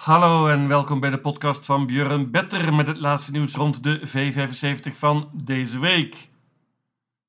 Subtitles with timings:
[0.00, 4.00] Hallo en welkom bij de podcast van Björn Better met het laatste nieuws rond de
[4.08, 6.28] V75 van deze week.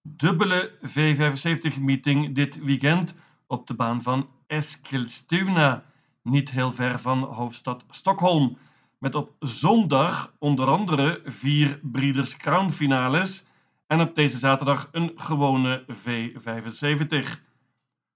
[0.01, 3.15] Dubbele V75-meeting dit weekend
[3.47, 5.83] op de baan van Eskilstuna,
[6.21, 8.57] niet heel ver van hoofdstad Stockholm.
[8.97, 13.45] Met op zondag onder andere vier Breeders' Crown finales
[13.87, 17.27] en op deze zaterdag een gewone V75.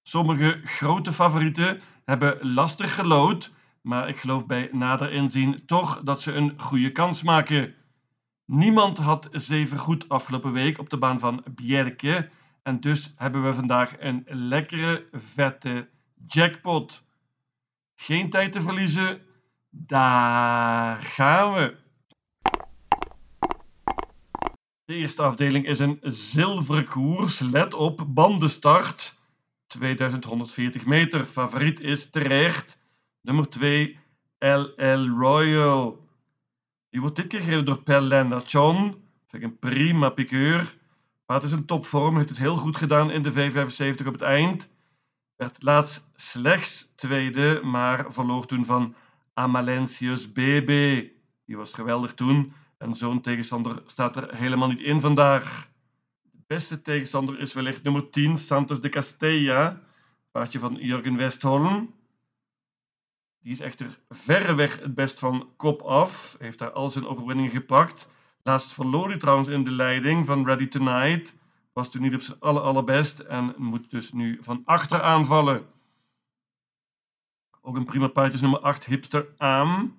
[0.04, 3.52] Sommige grote favorieten hebben lastig gelood
[3.86, 7.76] maar ik geloof bij nader inzien toch dat ze een goede kans maken.
[8.46, 12.30] Niemand had zeven goed afgelopen week op de baan van Bjerke
[12.64, 15.90] en dus hebben we vandaag een lekkere, vette
[16.28, 17.04] jackpot.
[17.96, 19.22] Geen tijd te verliezen,
[19.70, 21.76] daar gaan we.
[24.86, 27.40] De eerste afdeling is een zilveren koers.
[27.40, 29.20] Let op, bandenstart.
[29.68, 31.26] 2140 meter.
[31.26, 32.84] Favoriet is terecht
[33.26, 34.00] Nummer 2,
[34.40, 36.08] LL Royal.
[36.90, 38.82] Die wordt dit keer gereden door Per Lennartson.
[39.28, 40.78] Vind ik een prima piqueur.
[41.26, 44.70] Maar is een topvorm, heeft het heel goed gedaan in de V75 op het eind.
[45.36, 48.96] Werd laatst slechts tweede, maar verloor toen van
[49.34, 50.68] Amalentius BB.
[51.46, 52.54] Die was geweldig toen.
[52.78, 55.70] En zo'n tegenstander staat er helemaal niet in vandaag.
[56.22, 59.82] De beste tegenstander is wellicht nummer 10, Santos de Castella.
[60.32, 61.94] Paardje van Jurgen Westholm.
[63.46, 66.36] Die is echter verreweg het best van kop af.
[66.40, 68.10] Heeft daar al zijn overwinningen gepakt.
[68.44, 71.36] Laatst verloor hij trouwens in de leiding van Ready Tonight.
[71.74, 75.66] Was toen niet op zijn aller allerbest en moet dus nu van achter aanvallen.
[77.62, 79.96] Ook een prima paard is nummer 8, Hipster Aam.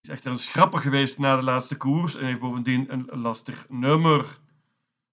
[0.00, 4.38] Is echter een schrapper geweest na de laatste koers en heeft bovendien een lastig nummer.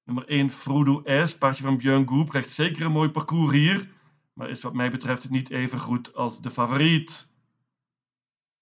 [0.03, 3.87] Nummer 1, Frodo S, paardje van Björn Goep, krijgt zeker een mooi parcours hier
[4.33, 7.29] maar is wat mij betreft niet even goed als de favoriet.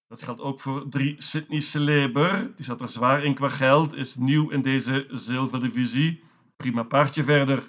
[0.08, 2.56] Dat geldt ook voor 3 Sydney Celeber.
[2.56, 6.24] Die zat er zwaar in qua geld, is nieuw in deze zilverdivisie.
[6.56, 7.64] Prima paardje verder.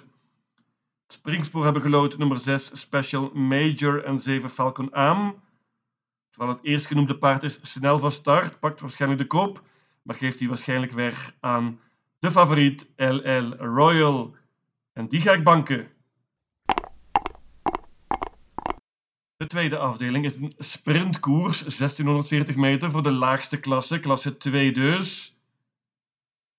[1.07, 5.41] Springspoor hebben geloot nummer 6 Special Major en 7 Falcon Am.
[6.29, 9.63] Terwijl het eerstgenoemde paard is snel van start, pakt waarschijnlijk de kop,
[10.01, 11.79] maar geeft die waarschijnlijk weg aan
[12.19, 14.35] de favoriet LL Royal.
[14.93, 15.90] En die ga ik banken.
[19.41, 25.37] De tweede afdeling is een sprintkoers, 1640 meter voor de laagste klasse, klasse 2 dus.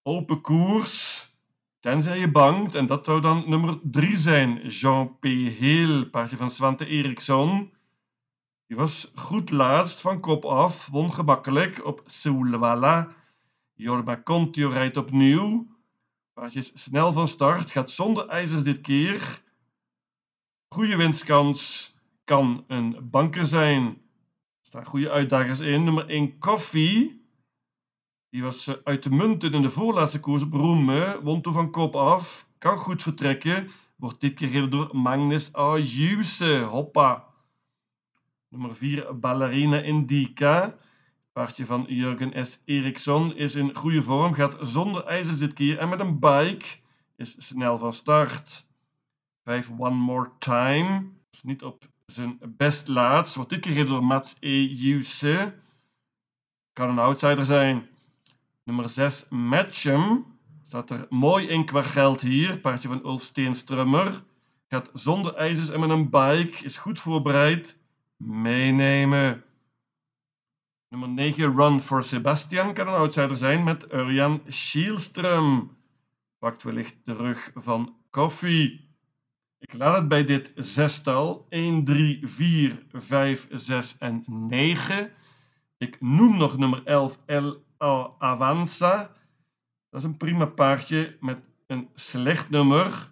[0.02, 1.26] Open koers,
[1.80, 4.68] tenzij je bangt, en dat zou dan nummer 3 zijn.
[4.68, 5.24] Jean P.
[5.58, 7.72] Heel, paardje van Swante Eriksson.
[8.66, 13.14] Die was goed laatst van kop af, won gemakkelijk op Soulwala.
[13.72, 15.66] Jorma Contio rijdt opnieuw.
[16.32, 19.42] Paardje is snel van start, gaat zonder ijzers dit keer.
[20.68, 21.91] Goede winstkans
[22.24, 23.84] kan een banker zijn.
[23.86, 25.84] Er staan goede uitdagers in.
[25.84, 27.20] Nummer 1 Koffie.
[28.30, 31.20] Die was eh, uit de munten in de voorlaatste koers op Roeme.
[31.22, 32.48] Won toen van kop af.
[32.58, 33.70] Kan goed vertrekken.
[33.96, 36.58] Wordt dit keer gereden door Magnus Ayuse.
[36.58, 37.28] Hoppa.
[38.48, 40.76] Nummer 4 Ballerina Indica.
[41.32, 42.62] Paardje van Jurgen S.
[42.64, 44.34] Eriksson is in goede vorm.
[44.34, 46.66] Gaat zonder ijzers dit keer en met een bike.
[47.16, 48.66] Is snel van start.
[49.44, 51.10] 5 One More Time.
[51.30, 53.34] Is niet op zijn best laatst.
[53.34, 55.50] Wordt dit keer door Mats E.
[56.72, 57.86] Kan een outsider zijn.
[58.64, 60.24] Nummer 6, Matchem.
[60.64, 62.58] Staat er mooi in qua geld hier.
[62.58, 64.22] Paardje van Ulf Steenstrummer.
[64.68, 66.64] Gaat zonder ijzers en met een bike.
[66.64, 67.78] Is goed voorbereid.
[68.16, 69.44] Meenemen.
[70.88, 72.74] Nummer 9, Run for Sebastian.
[72.74, 75.68] Kan een outsider zijn met Urjan Schielström.
[76.38, 78.91] Pakt wellicht de rug van Koffie.
[79.62, 81.46] Ik laat het bij dit zestal.
[81.48, 85.12] 1, 3, 4, 5, 6 en 9.
[85.78, 87.64] Ik noem nog nummer 11 El
[88.18, 88.96] Avanza.
[89.90, 93.10] Dat is een prima paardje met een slecht nummer.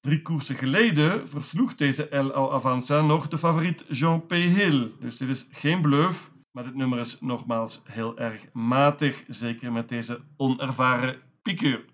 [0.00, 4.30] Drie koersen geleden versloeg deze El Avanza nog de favoriet Jean P.
[4.30, 4.92] Hill.
[5.00, 9.24] Dus dit is geen bluff, maar dit nummer is nogmaals heel erg matig.
[9.28, 11.84] Zeker met deze onervaren piqueur.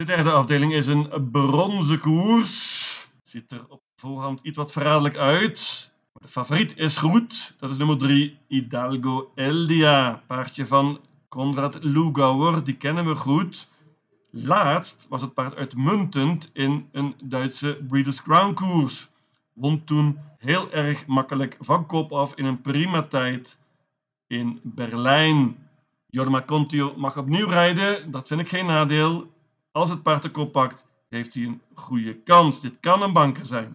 [0.00, 3.08] De derde afdeling is een bronzen koers.
[3.22, 5.90] Ziet er op voorhand iets wat verraderlijk uit.
[6.12, 7.54] De favoriet is goed.
[7.58, 10.22] Dat is nummer 3, Hidalgo Eldia.
[10.26, 12.64] Paardje van Konrad Lugauer.
[12.64, 13.68] Die kennen we goed.
[14.30, 19.08] Laatst was het paard uitmuntend in een Duitse Breeders' Crown koers.
[19.52, 23.58] Won toen heel erg makkelijk van kop af in een prima tijd
[24.26, 25.56] in Berlijn.
[26.06, 28.10] Jorma Contio mag opnieuw rijden.
[28.10, 29.38] Dat vind ik geen nadeel.
[29.72, 32.60] Als het kop pakt, heeft hij een goede kans.
[32.60, 33.66] Dit kan een banker zijn.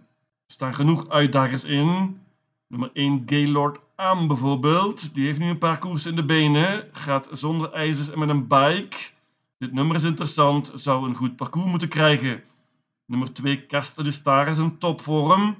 [0.47, 2.21] Er staan genoeg uitdagers in.
[2.67, 5.13] Nummer 1 Gaylord Aan bijvoorbeeld.
[5.13, 6.89] Die heeft nu een paar koersen in de benen.
[6.91, 8.97] Gaat zonder ijzers en met een bike.
[9.57, 10.71] Dit nummer is interessant.
[10.75, 12.43] Zou een goed parcours moeten krijgen.
[13.05, 15.57] Nummer 2 Casta de Star is een topvorm.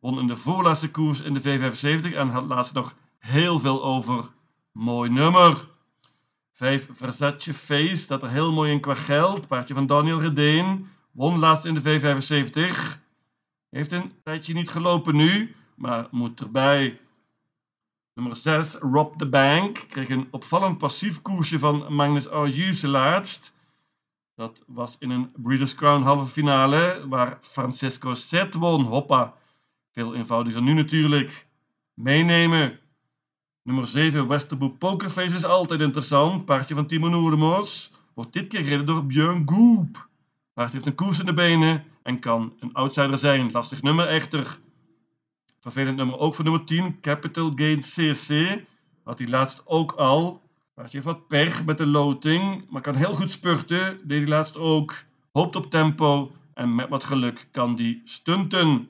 [0.00, 4.30] Won in de voorlaatste koers in de V75 en had laatst nog heel veel over.
[4.72, 5.68] Mooi nummer.
[6.56, 9.48] 5 Versace Face staat er heel mooi in qua geld.
[9.48, 10.88] Paardje van Daniel Redeen.
[11.10, 13.00] Won laatst in de V75.
[13.70, 17.00] Heeft een tijdje niet gelopen nu, maar moet erbij.
[18.14, 19.84] Nummer 6, Rob the Bank.
[19.88, 23.54] Kreeg een opvallend passief koersje van Magnus Arjuse laatst.
[24.34, 28.84] Dat was in een Breeders' Crown halve finale, waar Francesco Zet won.
[28.84, 29.34] Hoppa.
[29.92, 31.46] Veel eenvoudiger nu natuurlijk.
[31.94, 32.78] Meenemen.
[33.66, 36.44] Nummer 7, Westerbo Pokerface is altijd interessant.
[36.44, 37.92] Paardje van Timo Noerdemos.
[38.14, 40.08] Wordt dit keer gereden door Björn Goop.
[40.52, 43.50] Paard heeft een koers in de benen en kan een outsider zijn.
[43.50, 44.58] Lastig nummer echter.
[45.60, 48.60] Vervelend nummer ook voor nummer 10, Capital Gain CC.
[49.04, 50.42] Had hij laatst ook al.
[50.74, 53.98] Paardje heeft wat pech met de loting, maar kan heel goed spurten.
[54.04, 54.94] Deed hij laatst ook.
[55.32, 58.88] Hoopt op tempo en met wat geluk kan die stunten.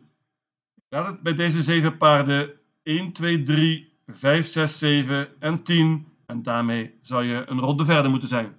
[0.90, 2.50] Gaat het bij deze 7 paarden
[2.82, 6.06] 1, 2, 3, 5, 6, 7 en 10.
[6.26, 8.56] En daarmee zou je een ronde verder moeten zijn.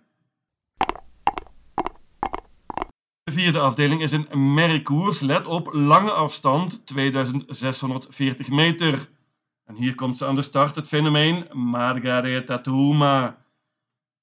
[3.23, 5.19] De vierde afdeling is een merkkoers.
[5.19, 9.09] Let op, lange afstand, 2640 meter.
[9.65, 12.61] En hier komt ze aan de start, het fenomeen Margareta.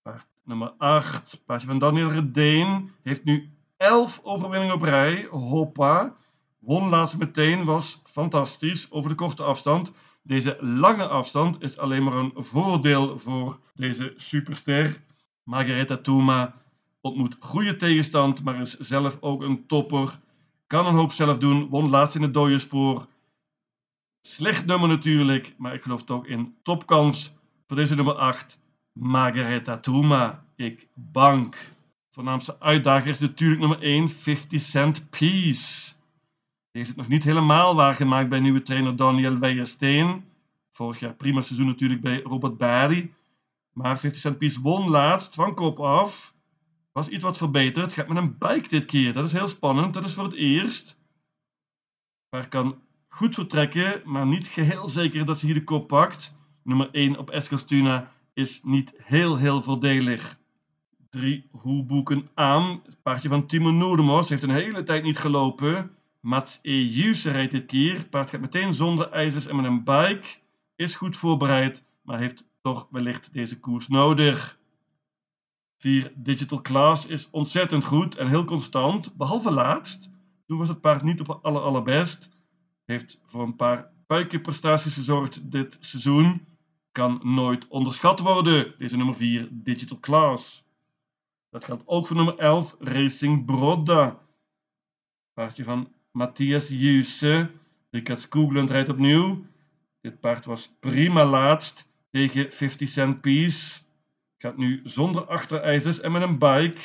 [0.03, 5.29] Paard nummer 8, paardje van Daniel Redeen, heeft nu 11 overwinningen op rij.
[5.31, 6.17] Hoppa.
[6.59, 9.93] Won laatst meteen, was fantastisch over de korte afstand.
[10.26, 15.03] Deze lange afstand is alleen maar een voordeel voor deze superster.
[15.43, 16.55] Margareta Tuma
[17.00, 20.21] ontmoet goede tegenstand, maar is zelf ook een topper.
[20.67, 23.06] Kan een hoop zelf doen, won laatst in het dode spoor.
[24.21, 27.35] Slecht nummer natuurlijk, maar ik geloof toch in topkans
[27.67, 28.59] voor deze nummer 8.
[28.93, 30.44] Margareta Tuma.
[30.56, 31.56] Ik bank.
[32.11, 35.93] Voornaamste uitdager is natuurlijk nummer 1, 50 Cent Piece.
[36.75, 40.25] Heeft het nog niet helemaal waargemaakt bij nieuwe trainer Daniel Weijersteen.
[40.73, 43.12] Vorig jaar prima seizoen natuurlijk bij Robert Barry.
[43.73, 46.35] Maar 50 Cent Piece won laatst van kop af.
[46.93, 47.93] Was iets wat verbeterd.
[47.93, 49.12] Gaat met een bike dit keer.
[49.12, 49.94] Dat is heel spannend.
[49.94, 50.99] Dat is voor het eerst.
[52.31, 56.35] Maar kan goed vertrekken, maar niet geheel zeker dat ze hier de kop pakt.
[56.62, 60.38] Nummer 1 op Eskilstuna is niet heel heel voordelig.
[61.11, 62.81] Drie hoeboeken aan.
[62.85, 65.91] Het paardje van Timo Noordemos heeft een hele tijd niet gelopen.
[66.25, 68.09] Mats Ejuse rijdt dit keer.
[68.09, 70.29] Paard gaat meteen zonder ijzers en met een bike.
[70.76, 74.59] Is goed voorbereid, maar heeft toch wellicht deze koers nodig.
[75.76, 80.11] 4 Digital Class is ontzettend goed en heel constant, behalve laatst.
[80.47, 82.29] Toen was het paard niet op aller allerbest.
[82.85, 86.47] Heeft voor een paar puikenprestaties gezorgd dit seizoen.
[86.93, 90.65] Kan nooit onderschat worden, deze nummer 4 Digital Class.
[91.50, 94.19] Dat geldt ook voor nummer 11 Racing Broda.
[95.35, 97.50] Paardje van Matthias Juse.
[97.90, 99.46] Ricard Skoglund rijdt opnieuw.
[100.00, 103.81] Dit paard was prima laatst tegen 50 Cent Piece.
[104.38, 106.81] Gaat nu zonder achterijzers en met een bike.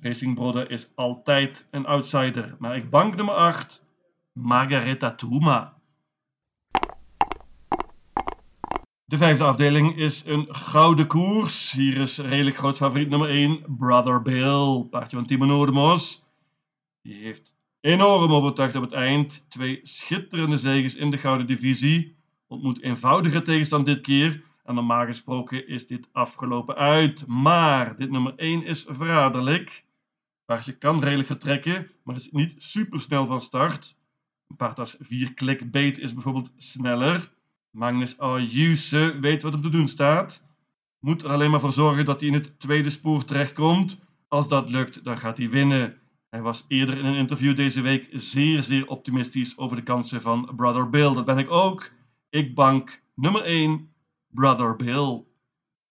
[0.00, 2.56] Racing Broda is altijd een outsider.
[2.58, 3.82] Maar ik bank nummer 8.
[4.32, 5.80] Margareta Tuma.
[9.04, 11.72] De vijfde afdeling is een gouden koers.
[11.72, 14.86] Hier is redelijk groot favoriet nummer 1, Brother Bill.
[14.90, 16.24] Paardje van Timo Noordemos.
[17.02, 19.50] Die heeft enorm overtuigd op het eind.
[19.50, 22.16] Twee schitterende zegens in de gouden divisie.
[22.46, 24.42] Ontmoet eenvoudige tegenstand dit keer.
[24.64, 27.26] En normaal gesproken is dit afgelopen uit.
[27.26, 29.84] Maar dit nummer 1 is verraderlijk.
[30.44, 33.96] Paardje kan redelijk vertrekken, maar is niet super snel van start.
[34.48, 37.32] Een paard als 4 klik beet is bijvoorbeeld sneller.
[37.70, 40.42] Magnus Ayuse weet wat op te doen staat.
[40.98, 43.98] Moet er alleen maar voor zorgen dat hij in het tweede spoor terechtkomt.
[44.28, 46.01] Als dat lukt, dan gaat hij winnen.
[46.32, 50.52] Hij was eerder in een interview deze week zeer, zeer optimistisch over de kansen van
[50.56, 51.12] Brother Bill.
[51.12, 51.90] Dat ben ik ook.
[52.30, 53.92] Ik bank nummer 1,
[54.28, 55.24] Brother Bill.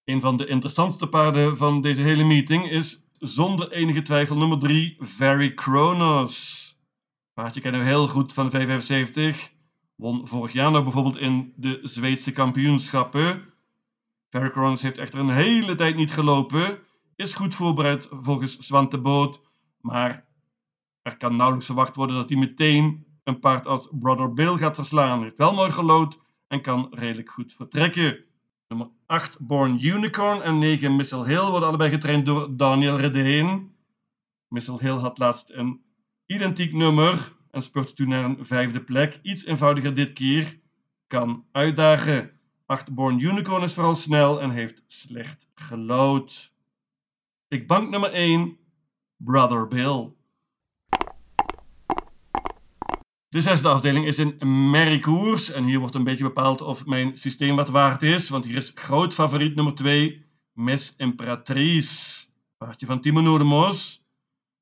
[0.04, 4.96] Een van de interessantste paarden van deze hele meeting is zonder enige twijfel nummer 3,
[5.00, 6.68] Very Kronos.
[7.34, 9.38] Paardje kennen we heel goed van de V75.
[9.96, 13.54] Won vorig jaar nog bijvoorbeeld in de Zweedse kampioenschappen.
[14.30, 16.80] Very Kronos heeft echter een hele tijd niet gelopen.
[17.16, 19.42] Is goed voorbereid volgens Swante Boot.
[19.82, 20.30] Maar
[21.02, 25.22] er kan nauwelijks verwacht worden dat hij meteen een paard als Brother Bill gaat verslaan.
[25.22, 28.24] Heeft wel mooi gelood en kan redelijk goed vertrekken.
[28.68, 33.76] Nummer 8 Born Unicorn en 9 Missile Hill worden allebei getraind door Daniel Redeen.
[34.48, 35.82] Missile Hill had laatst een
[36.26, 39.20] identiek nummer en spurte toen naar een vijfde plek.
[39.22, 40.60] Iets eenvoudiger dit keer.
[41.08, 42.40] Kan uitdagen.
[42.66, 46.54] 8 Born Unicorn is vooral snel en heeft slecht gelood.
[47.48, 48.58] Ik bank nummer 1,
[49.18, 50.14] Brother Bill.
[53.32, 57.56] De zesde afdeling is een merriekoers en hier wordt een beetje bepaald of mijn systeem
[57.56, 62.26] wat waard is, want hier is groot favoriet nummer 2, Miss Imperatrice.
[62.58, 63.74] Paardje van Timo.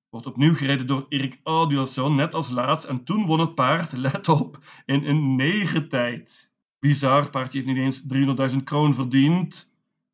[0.09, 2.85] Wordt opnieuw gereden door Erik Audielson, net als laatst.
[2.85, 6.51] En toen won het paard, let op, in een negentijd.
[6.79, 8.03] Bizar, paardje heeft niet eens
[8.51, 9.71] 300.000 kroon verdiend.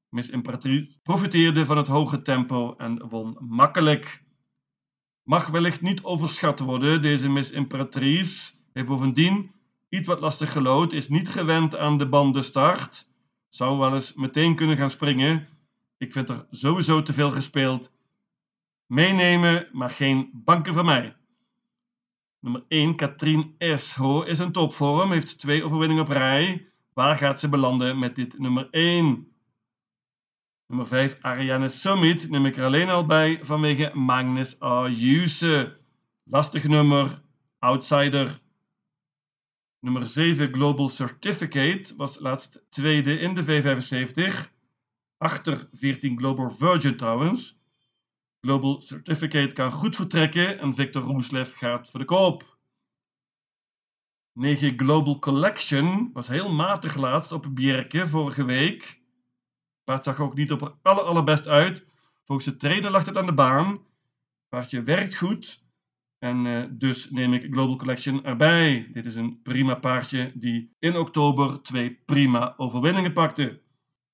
[0.10, 4.25] Miss Imperatrice profiteerde van het hoge tempo en won makkelijk.
[5.26, 8.54] Mag wellicht niet overschat worden, deze Miss Imperatrice.
[8.74, 9.52] Heeft bovendien
[9.90, 13.08] iets wat lastig gelood, is niet gewend aan de bandenstart.
[13.50, 15.48] Zou wel eens meteen kunnen gaan springen.
[15.98, 17.94] Ik vind er sowieso te veel gespeeld.
[18.86, 21.16] Meenemen, maar geen banken van mij.
[22.40, 26.68] Nummer 1, Katrien Esho, is een topvorm, heeft twee overwinningen op rij.
[26.94, 29.35] Waar gaat ze belanden met dit nummer 1?
[30.68, 35.78] Nummer 5, Ariane Summit, neem ik er alleen al bij vanwege Magnus Ayuse.
[36.24, 37.22] Lastig nummer,
[37.60, 38.40] outsider.
[39.80, 44.52] Nummer 7, Global Certificate, was laatst tweede in de V75.
[45.18, 47.60] Achter 14 Global Virgin trouwens.
[48.42, 52.58] Global Certificate kan goed vertrekken en Victor Roeslev gaat voor de koop.
[54.34, 59.04] 9 Global Collection was heel matig laatst op Bjerke vorige week.
[59.86, 61.86] Paard zag ook niet op aller, allerbest uit.
[62.26, 63.80] Volgens de trainer lag het aan de baan.
[64.50, 65.64] Paardje werkt goed.
[66.20, 68.90] En uh, dus neem ik Global Collection erbij.
[68.94, 73.62] Dit is een prima paardje die in oktober twee prima overwinningen pakte.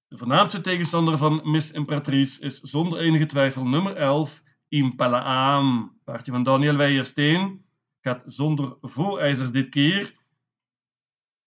[0.08, 6.00] De voornaamste tegenstander van Miss Imperatrice is zonder enige twijfel nummer 11, Impala Aan.
[6.04, 7.66] Paardje van Daniel Weijersteen
[8.02, 10.14] gaat zonder voorijzers dit keer.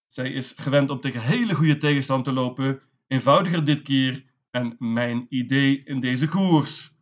[0.06, 2.82] Zij is gewend om tegen hele goede tegenstand te lopen.
[3.14, 6.92] Eenvoudiger dit keer en mijn idee in deze koers.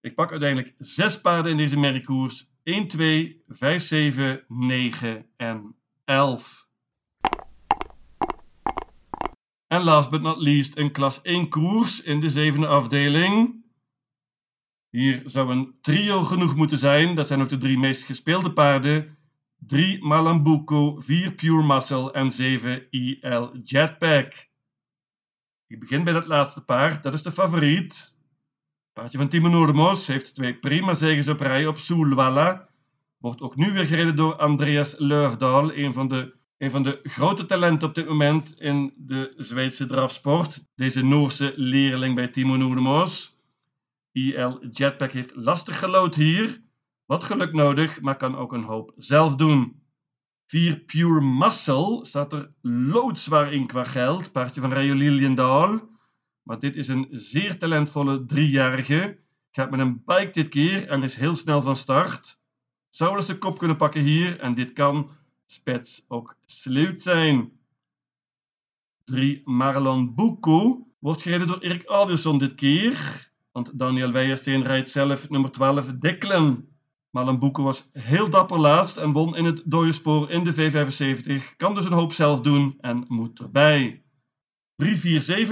[0.00, 2.50] Ik pak uiteindelijk zes paarden in deze merkkoers.
[2.62, 6.66] 1, 2, 5, 7, 9 en 11.
[9.66, 13.64] En last but not least een klas 1 koers in de zevende afdeling.
[14.90, 17.14] Hier zou een trio genoeg moeten zijn.
[17.14, 19.18] Dat zijn ook de drie meest gespeelde paarden.
[19.58, 24.47] 3 Malambuco, 4 Pure Muscle en 7 IL Jetpack.
[25.68, 28.16] Ik begin bij dat laatste paard, dat is de favoriet.
[28.92, 32.68] Paardje van Timo Noordemos heeft twee prima zegens op rij op Soelwalla.
[33.18, 37.46] Wordt ook nu weer gereden door Andreas Leufdahl, een van de een van de grote
[37.46, 40.64] talenten op dit moment in de Zweedse drafsport.
[40.74, 43.34] Deze Noorse leerling bij Timo Noordemos.
[44.12, 46.62] IL Jetpack heeft lastig gelood hier.
[47.06, 49.82] Wat geluk nodig, maar kan ook een hoop zelf doen.
[50.48, 54.32] 4 Pure Muscle staat er loodzwaar in qua geld.
[54.32, 55.80] Paardje van Rayo Liliendaal.
[56.42, 59.18] Maar dit is een zeer talentvolle driejarige.
[59.50, 62.38] Gaat met een bike dit keer en is heel snel van start.
[62.90, 64.40] Zou wel eens de kop kunnen pakken hier.
[64.40, 65.10] En dit kan
[65.46, 67.52] spets ook sluit zijn.
[69.04, 73.28] 3 Marlon Bucco wordt gereden door Erik Alderson dit keer.
[73.52, 76.77] Want Daniel Weijersteen rijdt zelf nummer 12 Deklen.
[77.10, 81.56] Bucco was heel dapper laatst en won in het dode spoor in de V75.
[81.56, 84.02] Kan dus een hoop zelf doen en moet erbij.
[84.84, 84.86] 3-4-7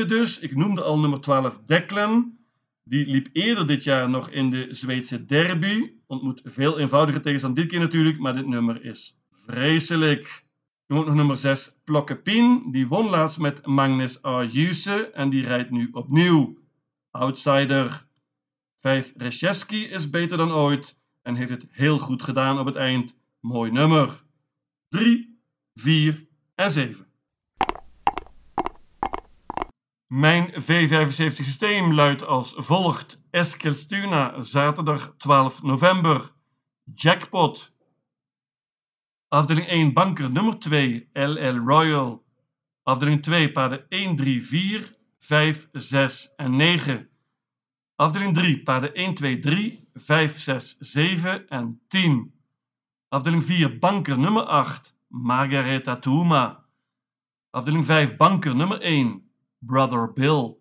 [0.06, 0.38] dus.
[0.38, 2.38] Ik noemde al nummer 12 Deklen.
[2.84, 5.92] Die liep eerder dit jaar nog in de Zweedse derby.
[6.06, 10.44] Ontmoet veel eenvoudiger tegenstand dit keer natuurlijk, maar dit nummer is Vreselijk.
[10.86, 12.68] Dan nog nummer 6, Plokkepin.
[12.70, 16.58] Die won laatst met Magnus Ayuse en die rijdt nu opnieuw.
[17.10, 18.06] Outsider.
[18.80, 20.95] 5, Reshevski is beter dan ooit
[21.26, 23.16] en heeft het heel goed gedaan op het eind.
[23.40, 24.24] Mooi nummer.
[24.88, 25.40] 3,
[25.74, 27.06] 4 en 7.
[30.06, 33.20] Mijn V75 systeem luidt als volgt.
[33.30, 36.32] Eskilstuna, zaterdag 12 november.
[36.94, 37.74] Jackpot
[39.28, 42.24] Afdeling 1 banker nummer 2 LL Royal.
[42.82, 47.08] Afdeling 2 paarden 1, 3, 4, 5, 6 en 9.
[47.96, 52.32] Afdeling 3 paarden 1, 2, 3, 5, 6, 7 en 10.
[53.08, 56.64] Afdeling 4 banker nummer 8 Margaretha Touma.
[57.50, 59.22] Afdeling 5 banker nummer 1
[59.58, 60.60] Brother Bill.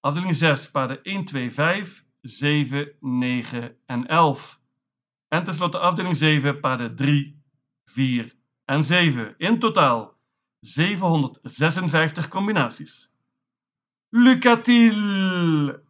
[0.00, 4.58] Afdeling 6 paarden 1, 2, 5, 7, 9 en 11.
[5.28, 7.42] En tenslotte afdeling 7 paarden 3,
[7.84, 8.32] 4
[8.64, 9.34] en 7.
[9.38, 10.14] In totaal
[10.60, 13.10] 756 combinaties.
[14.08, 15.88] Lucatil!